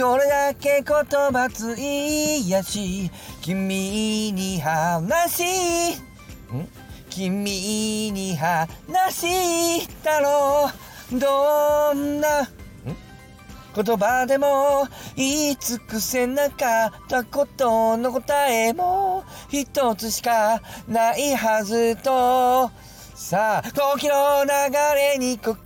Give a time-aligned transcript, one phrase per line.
[0.00, 0.96] どれだけ言
[1.30, 3.10] 葉費やし
[3.42, 5.98] 君に話しん？
[7.10, 8.70] 君に話
[9.18, 10.70] したろ
[11.12, 11.18] う。
[11.18, 12.48] どんな
[13.74, 22.70] 言葉でも言い尽くせなかったことの答えも一つしかないはずと。
[23.20, 24.50] さあ時の流
[24.96, 25.60] れに心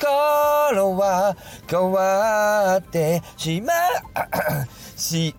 [0.99, 1.37] は
[1.71, 4.67] 変わってしまう。
[4.99, 5.33] し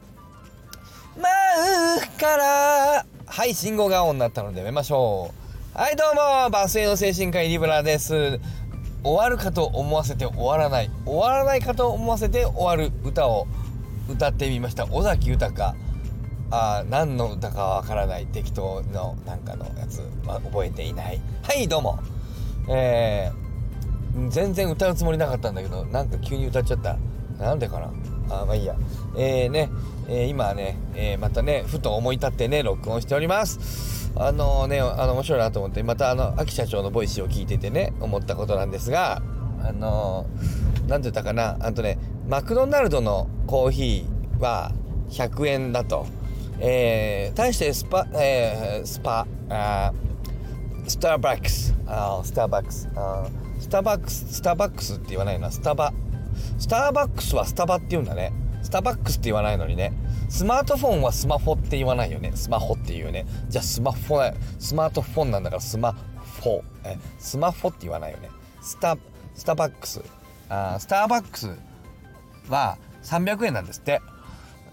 [1.17, 1.27] ま
[1.98, 3.05] うから。
[3.27, 5.34] はい信号が青になったのでやめましょ
[5.76, 5.77] う。
[5.77, 8.40] はいどうもバスへの精神科医リブラです。
[9.04, 10.90] 終わるかと思わせて終わらない。
[11.05, 13.45] 終わらないかと思わせて終わる歌を
[14.09, 14.85] 歌ってみました。
[14.85, 15.76] 尾崎豊。
[16.52, 21.20] あ何の歌かわからない適当のなんかのやつ、まあ、覚えていない。
[21.44, 21.99] はいどうも。
[22.70, 26.98] えー、全然歌うつもりなかったんだけどなんか急に歌っちゃった。
[27.40, 27.91] なんでかな。
[28.29, 28.76] あまあいいや。
[29.18, 29.70] えーね、
[30.07, 34.12] えー、今ね、えー、またねふと思い立ってね録音しております。
[34.18, 39.21] あのね、あの、面白いなと思って、またあの、秋社長のボイスを聞いててね、思ったことなんですが、
[39.62, 40.26] あの
[40.88, 41.98] なんて言ったかな、あとね、
[42.29, 44.71] マクドナルドのコーヒーは
[45.10, 46.05] 100円だと。
[46.59, 49.93] えー、対してスパ、えー、スパ、あ
[50.87, 53.27] スターバックス、あスターバックス、あ
[53.59, 55.93] スターバックス、スターバックスって言わないな、スタバ。
[56.57, 58.31] スターバックスはスタバって言うんだね。
[58.61, 59.93] スターバックスって言わないのにね。
[60.29, 62.31] スマートフォンはスマホって言わないよね。
[62.35, 63.26] スマホっていうね。
[63.49, 64.19] じゃあスマホ、
[64.59, 65.95] スマートフォンなんだからスマ
[66.41, 66.63] ホ。
[66.83, 68.29] え、スマホって言わないよね。
[68.61, 68.97] スタ、
[69.35, 70.01] スターバックス。
[70.50, 71.50] あスターバックス
[72.50, 74.01] は300円なんですって。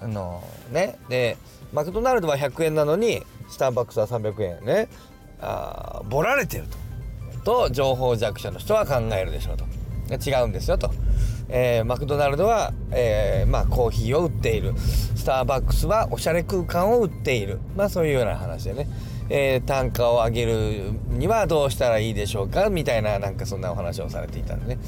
[0.00, 0.98] あのね。
[1.08, 1.36] で、
[1.72, 4.88] マクドナルドは100円なのに、スターバックスは300円ね。
[5.40, 6.64] あボられてる
[7.44, 7.68] と。
[7.68, 9.64] と、情報弱者の人は考えるでしょうと。
[10.30, 10.90] 違うんですよと。
[11.48, 18.88] えー、マクドナルドは、えー、まあ、コーヒーを売っているスターバックスはおしゃれ空間を売っているまあそういうような話でね、
[19.28, 22.70] えー、単価を上げるにはどうしたらいいでしょうか？
[22.70, 24.80] みたいななんかそんなお話をされていたんでね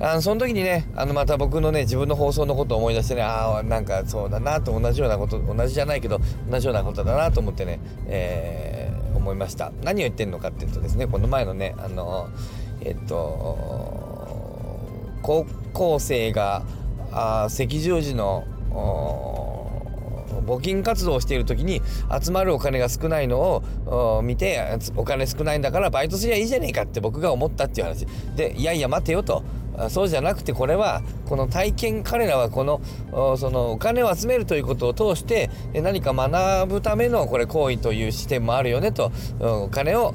[0.00, 9.72] あのその時にねあのまた僕のね自分の放送のことを思い出してねああなんかそうだなと同じようなこと同じじゃないけど同じようなことだなと思ってね、えー、思いました。
[9.82, 12.28] 何を言ってんのかっていうとですねこの前のねあの
[12.80, 13.98] えっと
[15.22, 16.62] 高校生が
[17.10, 18.44] あ赤十字の
[20.46, 21.82] 募金活動をしている時に
[22.22, 28.06] 集まるお金が少ないのを見てお金少ないんだからバイトすりゃいいじゃねえかって僕が思ったっていう話。
[28.36, 29.42] でいやいや待てよと。
[29.90, 32.80] そうじゃなくてこれはこの体験彼らはこの
[33.36, 40.14] そのお金を集めるということを通して何か学ぶためのこれ行為という視点もあるよねとお金を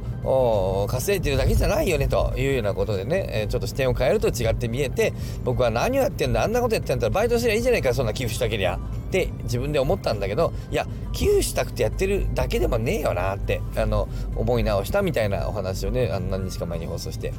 [0.89, 5.13] 稼いでるだけじゃないよねというようなことでねちょっと視点を変えると違って見えて
[5.43, 17.33] 僕は何をやってんだあんなことやってんだったらバイトすりゃいいじゃないかそんな寄付したけりゃって自分で思ったんだけどいや寄付したくてやってるだけでもねえよなってあの思い直したみたいなお話をねあの何日か前に放送して。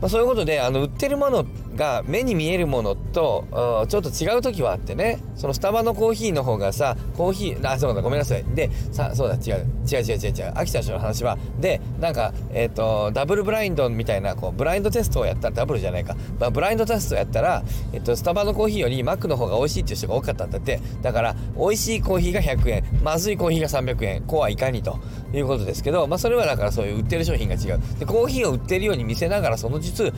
[0.00, 5.22] まあ、そういうことであの売ってるものが目に見えるものとちょっと違う時はあってね。
[5.36, 8.44] そのスタバのコーヒーの方がさコーヒーあそうだごめんなさい。
[8.54, 9.66] でさそうだ違う。
[9.90, 10.52] 違う違う違う違う。
[10.54, 11.36] 秋田氏の話は。
[11.60, 20.80] でなんかえっ、ー、とダブルブラインドみたいなこうブラインドテストをやったらダブルじゃないか、まあ、ブラインドテストをやったら、えっ、ー、と、スタバのコーヒーよりマックの方が美味しいっていう人が多かったんだって。
[21.02, 24.98] だから美味しいコーヒーが100円まずいコーヒーが300円こうはいかにと
[25.32, 27.80] いうことですけどまあそれはだからそういう売ってる商品が違う。
[27.98, 30.12] でコーヒーを売ってるように見せながらその実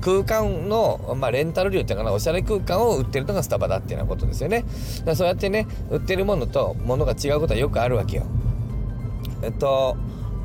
[0.00, 4.64] 空間の、まあ、レンタル料っていうかなおしゃれ空間を売ってるのがスタバだっていうようなことですよね。
[5.04, 8.24] だそうやってね売ってるものとものが違うことはよくあるわけよ。
[9.42, 9.96] えっと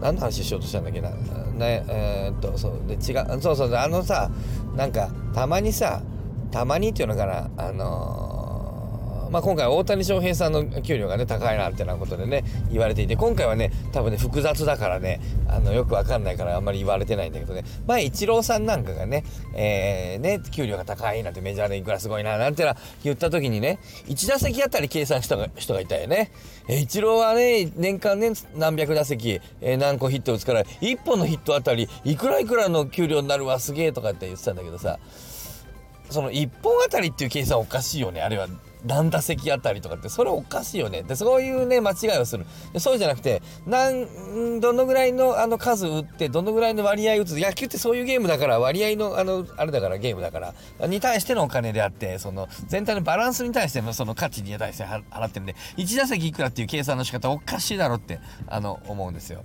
[0.01, 1.09] 何の話しようとしたんだっけな。
[1.09, 4.29] ねえー、っとそうで違うそうそうあのさ
[4.75, 6.01] なんかたまにさ
[6.51, 8.34] たまにっていうのかなあのー
[9.35, 15.19] まあ、今回大谷翔平さんの給料がね高いなってなことでね言われていて今回はね多分ね複雑だからね
[15.49, 23.77] あのよくわかんないからあんまり言われてないんだけどね前イチローさんなんかがね,、えー、ね給料が高いなんてメジャーでいくらすごいななんてな言った時にね
[24.07, 26.31] 1打席あたり計算した人がいたよね。
[26.69, 34.97] え、イチローはね年間ね何百打席、えー、何個ヒット打つから1本のヒットあたりいくらいくらの給料になるわすげえとかって言ってたんだけどさ
[36.09, 38.47] その1本あたりっていう計算おかしいよねあれは
[38.85, 41.03] 何打席あたりとかってそれおかしいよね。
[41.03, 42.45] でそういうね間違いをする。
[42.73, 47.31] でそうじゃなくてなんどのぐらいのあの数打ってどのぐらいの割合打つ。
[47.37, 50.39] 野球ってそういうゲームだから割合のあのあれだからゲームだか
[50.79, 59.43] らに対してのお金であってその全体のバランスに対してのその価値に対して払ってるんで1打席いくらっていう計算の仕方おかしいだろってあの思うんですよ。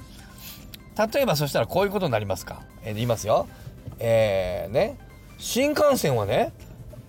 [1.12, 3.48] 例えばそしたらこういうことになりますか、えー、言いますよ。
[3.98, 4.98] えー、ね。
[5.38, 6.52] 新幹線はね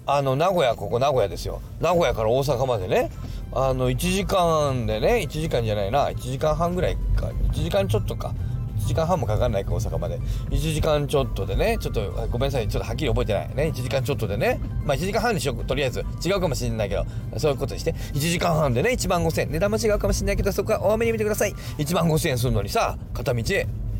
[0.05, 1.61] あの名古屋ここ名古屋ですよ。
[1.79, 3.11] 名古屋から大阪までね。
[3.53, 6.09] あの1時間でね1時間じゃないな。
[6.09, 7.27] 1時間半ぐらいか。
[7.27, 8.33] 1時間ちょっとか。
[8.79, 10.19] 1時間半もかかんないか大阪まで。
[10.49, 11.77] 1時間ちょっとでね。
[11.79, 12.67] ちょっとごめんなさい。
[12.67, 13.55] ちょっとはっきり覚えてない。
[13.55, 13.63] ね。
[13.65, 14.59] 1時間ちょっとでね。
[14.83, 16.03] まあ1時間半にしようとりあえず。
[16.25, 17.05] 違うかもしれないけど。
[17.37, 17.93] そういうことにして。
[17.93, 21.53] 1時間半でね1万5000円値段も違うかもしれないけどそこは多めに見てください。
[21.77, 23.43] 1万5000円するのにさ片道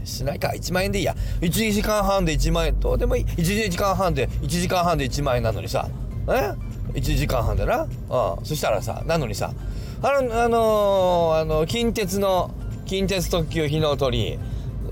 [0.06, 1.16] しないか1万円でいいや。
[1.42, 3.26] 1時間半で1万円どうでもいい。
[3.26, 5.88] 1時間半で1時間半で1万円なのにさ。
[6.28, 6.54] え
[6.94, 7.88] ？1時間半でな。
[8.10, 9.54] あそしたらさなのにさ
[10.02, 12.52] あのあのー、あの近鉄の
[12.86, 14.38] 近鉄特急日の鳥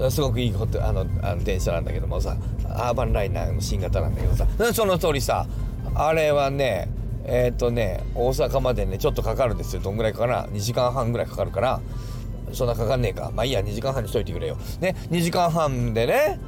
[0.09, 2.37] すごくいいことあのあの電車なんだけどもさ
[2.69, 4.47] アーバンライナーの新型なんだけどさ。
[4.73, 5.45] その通りさ
[5.95, 6.89] あれはね
[7.25, 9.81] えっ、ー、とね大阪までねちょっとかかるんですよ。
[9.81, 11.81] どんぐらいかな？2時間半ぐらいかかるから。
[12.53, 13.31] そんなかかんねえか。
[13.33, 14.57] まあいいや2時間半にしといてくれよ。
[14.79, 16.39] ね2時間半でね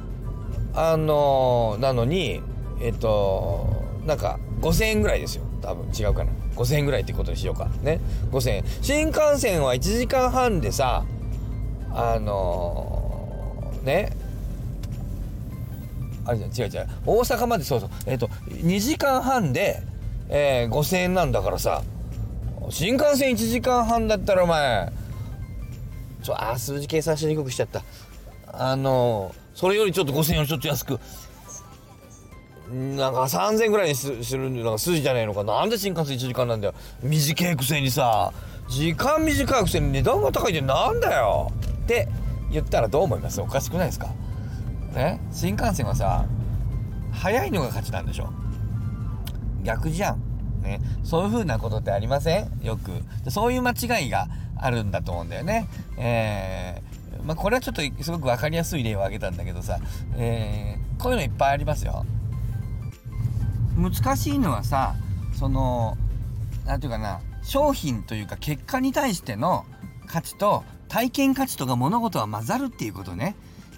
[0.74, 2.40] あのー、なのに
[2.80, 5.44] えっ、となんか5000円ぐらいですよ。
[5.60, 6.32] 多分違うかな。
[6.56, 7.68] 5000円ぐらいってことにしようか。
[7.82, 8.00] ね
[8.30, 8.64] 5000円。
[8.80, 11.04] 新幹線は1時間半でさ
[11.94, 14.16] あのー、ね
[16.24, 16.88] あれじゃ違う違う。
[17.06, 17.90] 大阪までそうそう。
[18.06, 19.82] えっ、と2時間半で、
[20.28, 21.82] えー、5000円なんだからさ
[22.70, 24.90] 新幹線1時間半だったらお前
[26.22, 27.82] ちょあ数字計算しにくくしちゃった。
[28.52, 31.00] あのそれよりちょっと5000円よりちょっと安く。
[32.70, 35.44] なんか3000ぐらいにするのが筋じゃねえのか。
[35.44, 36.74] なんで新幹線1時間なんだよ。
[37.02, 38.32] 短いくせにさ
[38.68, 41.52] 時間短いくせに値段が高いってなんだよ。
[41.82, 42.08] って
[42.50, 43.40] 言ったらどう思います？
[43.40, 44.08] おかしくないですか？
[44.94, 45.20] ね？
[45.32, 46.24] 新幹線はさ
[47.12, 48.30] 早いのが勝ちなんでしょ。
[49.64, 50.22] 逆じゃん。
[50.62, 50.80] ね？
[51.04, 52.60] そういう風なことってありません？
[52.62, 52.90] よく。
[53.30, 54.28] そういう間違いが
[54.62, 55.68] あるんだと思うんだよね。
[55.98, 59.78] えー、まあこれはちょっとすごく分かりやすい例を挙げたんだけどさ、
[60.16, 62.06] えー、こういうのいっぱいありますよ。
[63.76, 64.94] 難しいのはさ
[65.32, 65.96] その
[66.66, 69.64] 何て言うかな商品というか結果に対しての
[70.06, 73.34] 価値と体験価値とか物事は混ざるっていうことね。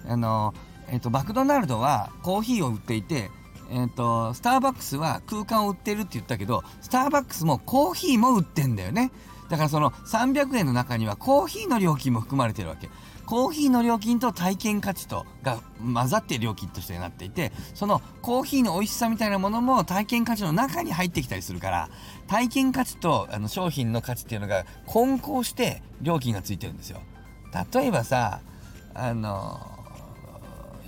[0.07, 0.53] あの
[0.87, 3.31] えっ、とマクドナルドはコーヒーを売っていて
[3.71, 9.11] えっ、とスターバックスは空間を売ってるって言ったけどスターバックスもコーヒーも売ってんだよね。
[9.49, 12.89] だからその300円の中にはコーヒーの料金も含まれてるわけ。
[13.25, 21.89] コーヒーの料金と体験価値とが混ざって料金としてなっていてそのコーヒーの美味しさみたいなものも体験価値の中に入ってきたりするから
[22.27, 27.01] 体験価値とあの商品の価値っていうのが混交して料金がついてるんですよ。
[27.73, 28.41] 例えばさ
[28.93, 29.74] あの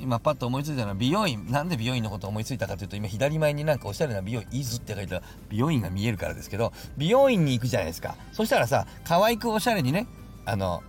[0.01, 8.15] 今パッと思いついたのは美容院なんで美容院のこと思いついたかというと今左前になんかおしゃれな美容院「いず」って書いた美容院が見えるからですけど美容院に行くじゃないですか。
[8.31, 10.07] そしたらさ可愛くおしゃれにね
[10.45, 10.83] あの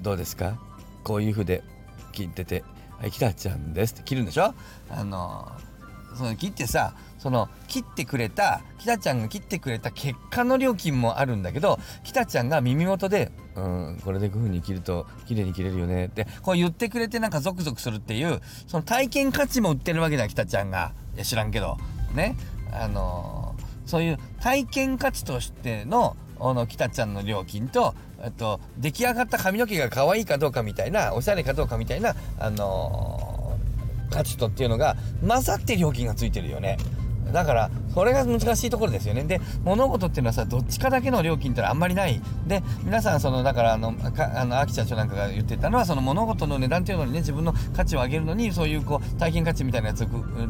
[0.00, 0.58] どうですか？
[1.04, 1.62] こういう風で
[2.12, 2.64] 切ってて
[2.98, 4.54] 「はいたちゃんです」って切るんでしょ？
[4.90, 5.50] あの
[6.16, 11.78] その切ってさその切ってくれたたちゃんが切ってくれた結果の料金もあるんだけど
[12.12, 20.92] たちゃんが耳元で「うんこれでこういう風に切ると綺麗に切れるよね」ってこう言ってくれてなんかゾクゾクするっていうその体験価値も売ってるわけだたちゃんが。
[21.14, 21.76] いや知らんけど。
[22.14, 22.36] ね。
[22.72, 23.54] あの
[23.86, 27.94] そういう体験価値としてのあのたちゃんの料金と
[28.36, 34.96] と出来上がった髪の毛が可愛いかどうかみたいなおしゃれかどうかみたいなあのー、価値とっていうのが
[35.26, 36.78] 混ざって料金がついてるよね。
[37.32, 39.24] だからこれが難しいところですよね。
[39.24, 42.20] で物事っていうのはさどっちかだけの料金ってのはあんまりない。
[42.46, 50.06] で皆さんそのだからあのかあの秋社長なんかが言ってたのはその物事の値段っていうのにね自分の価値を上げるのにそういうこう体験価値みたいなやつを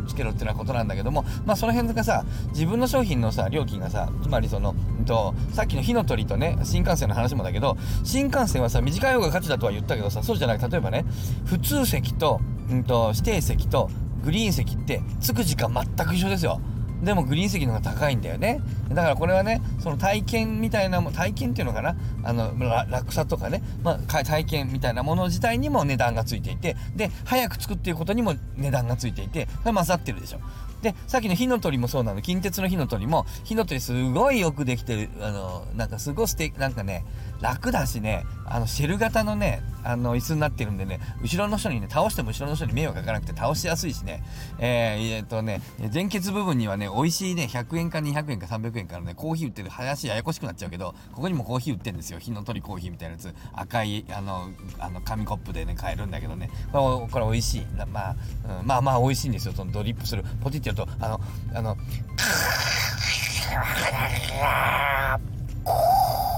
[0.06, 10.58] つけろっていうようなことなんだけどもまあその辺がさ自分の商品のさ料金がさつまりその、うんと、さっきの火の鳥とね新幹線の話もだけど新幹線はさ短い方が価値だとは言ったけどさそうじゃない。
[10.58, 11.04] 例えばね
[11.47, 13.90] 普通席と,、うんと指定席と
[14.25, 16.60] グリーン席って着く時間全く一緒ですよ。
[17.02, 18.60] でもグリーン席の方が高いんだよね。
[18.88, 21.96] だからこれはねその体験みたいなも体験っていうのかな？
[22.25, 22.52] あの
[22.90, 26.76] 落差とかね、まあ、体験みたいなもの自体にも値段がついていて。
[26.96, 29.46] で早く作っていうことにも値段がついていて。
[29.62, 30.40] それ混ざってるでしょ。
[30.82, 32.23] でさっきの火の鳥もそうなの。
[32.23, 35.11] 近鉄の火の鳥も火の鳥すごいよくできてる。
[35.20, 37.04] あのなんかすごい素敵なんかね
[37.40, 38.25] 楽だしね。
[38.47, 44.23] あのシェル型のねあの椅子になってるんでね後ろの人にね倒しても後ろの人に迷惑かからなくて倒しやすいしね。
[44.58, 45.61] えー、えー、っとね
[45.92, 52.18] 前結部分にはね美味しいね100円か200円か300円からねコーヒー売ってる話ややこしくなっちゃうけどここにもコーヒー売ってるんですよ。
[52.18, 53.35] 火の鳥コーヒーみたいなやつ。
[53.52, 56.50] 赤いあのあの紙コップでね買えるんだけどね。
[56.73, 57.66] これこれ美味しい。
[57.92, 58.16] まあ、
[58.61, 59.54] うん、まあまあ美味しいんですよ。
[59.54, 60.25] そのドリップする。
[60.40, 61.20] ポテってるとあの
[61.54, 61.76] あの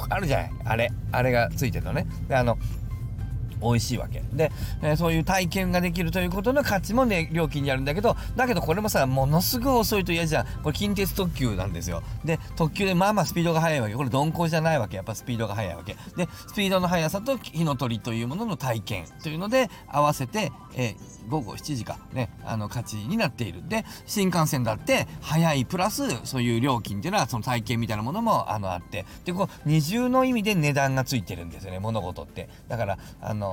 [0.08, 0.50] あるじゃない。
[0.64, 2.06] あれあれがついてるのね。
[2.28, 2.58] であの
[3.61, 4.23] 美味しいわけ。
[4.33, 4.50] で、
[4.83, 10.47] えー、そういう体験ができるということの価値もね料金にあるんだけどだけどこれもさものすごい遅いと嫌じゃん。
[10.62, 12.02] これ近鉄特急なんですよ。
[12.25, 13.95] で特急でまあまあスピードが速いわけ。
[13.95, 14.97] これ鈍行じゃないわけ。
[14.97, 15.97] やっぱスピードが速いわけ。
[16.17, 21.99] でスピードの速さと火の鳥というものの体験というので合わせて、えー、午後7時か。
[22.12, 23.67] ねあの価値になっている。
[23.69, 29.05] で新幹線だって速いプラスそういう料金っていうのはその体験みたいなものもあのあって。
[29.25, 31.79] でこう二重の意味で値段がついてるんですよね。
[31.79, 32.49] 物事って。
[32.69, 33.50] だからあの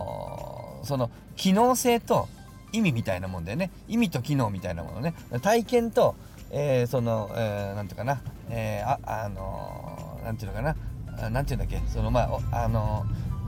[0.84, 2.27] ー、その機能性と
[2.72, 3.72] 意味みたいなもんだよね。
[3.88, 5.13] 意味と機能みたいなものね。
[5.42, 6.16] 体験と、
[6.51, 11.30] えー、その、えー、ていうかな、えー、ああのー、ていうのかな。
[11.30, 11.82] なんていうんだっけ。
[11.88, 13.06] そのまああの、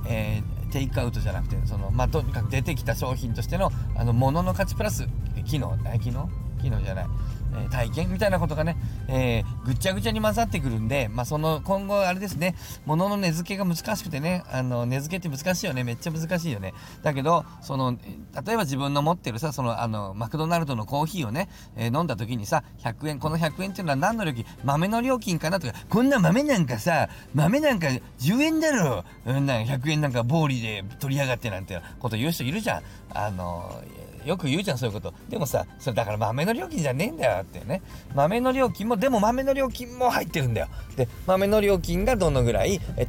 [0.08, 5.08] えー、テイクアウトじゃなくてそのまあとにかく出てきた商品としてのあの物の価値プラス
[5.46, 5.78] 機能？
[6.02, 6.30] 機能？
[6.62, 7.06] 機能じゃない。
[7.56, 8.78] え、体験みたいなことがね、
[9.08, 16.74] えー、ぐっちゃぐちゃに混ざってくるんで、まあ、その今後あれですね物の値付けが難しくてねあの値付けって難しいよねめっちゃ難しいよね。
[17.04, 17.98] だけどその
[18.46, 24.46] 例えば自分の持ってるさそのあのマクドナルドのコーヒーをね、えー、飲んだ時にさ100円この100円っていうのは何の料金？
[24.64, 27.88] 豆の料金かなとかこんな豆なんかさ豆なんか
[28.20, 32.84] 10円だろ、うん、な100円なんか暴利で取りやがってなんてこと言う人いるじゃん。
[33.14, 33.82] あの
[34.26, 35.14] よく言うじゃんそういうこと。
[35.30, 37.82] でもさそれだから豆の料金じゃねえんだよってね。
[38.16, 40.68] 豆の料金もでも豆の料金も入ってるんだよ。
[40.96, 43.06] で豆の料金がどのぐらいえ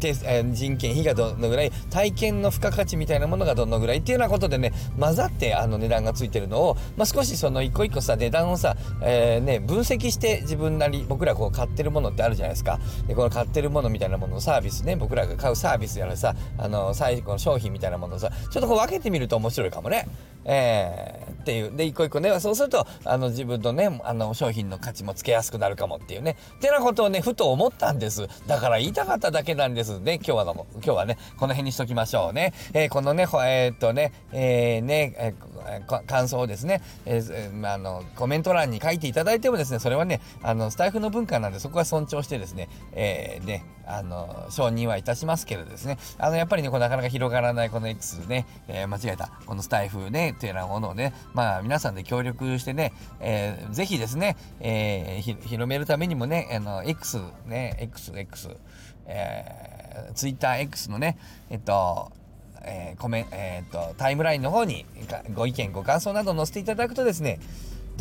[0.53, 12.79] 人件費がどのぐらい体験の付加価値みたいなものがどのぐらいっていうようなことでね混ざってあの値段がついてるのを、まあ、少しその一個一個さ値段をさ、えー、ね、分析して自分なり僕らこう買ってるものってあるじゃないですか。
[13.07, 20.09] でこの買ってるものみたいなもののサービスね僕らが買うサービスやらさあの最後の商品みたいなものをさちょっとこう分けてみると面白いかもね。
[20.45, 21.77] えー、っていう。
[21.77, 26.37] で、一個一個ね、そうすると、あの、自分のね、あの、商品の価値もつけやすくなるかもっていうね。
[26.57, 28.27] ってなことをね、ふと思ったんです。
[28.47, 30.15] だから言いたかっただけなんですね。
[30.17, 32.53] 今日はの、今日はね、この辺にしときましょうね。
[32.73, 43.65] えー、このね、えー、っとね、えー、ね、えー、感想をですね、えー、あの、コメント欄に書いていただいてもですね、それはね、あの、スタイフの文化なんで、そこは尊重してですね、えー、ね、
[43.97, 58.51] あの、承認はいたしますけどですね、あの、やっぱりね、こうなかなか広がらないこの X ね、えー、間違えた、このスタイフね、というようなものをね、まあ、皆さんで協力してね、えー、ぜひですね、えー、広めるためにもね、あの、X、ね、X、X、
[59.07, 61.19] えー、TwitterX のね、
[61.51, 62.13] えっと、
[62.63, 64.85] えー、コメンえー、っと、タイムラインの方に
[65.35, 67.41] ご意見、ご感想など載せていただくとですね、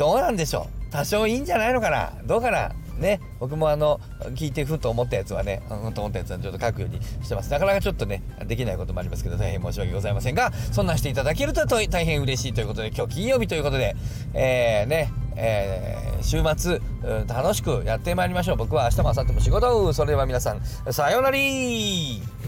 [0.00, 0.90] どうなんでしょう。
[0.90, 2.14] 多少いいんじゃないのかな。
[2.24, 2.72] どうかな。
[2.98, 4.00] ね、僕もあの、
[4.34, 7.50] 聞いてふと思ったやつはね、うんと思ったやつはちょっと書くようにしてます。
[7.50, 13.94] なかなかちょっとね、できないこともありますけど、大変申し訳ございませんが、そんなんしていただけると大変嬉しいということで、今日金曜日ということで、
[14.32, 16.80] えー、ね、えー、週末、
[17.26, 18.56] 楽しくやってまいりましょう。
[18.56, 19.92] 僕は明日も明後日も仕事。
[19.92, 22.39] それでは皆さん、さようなら。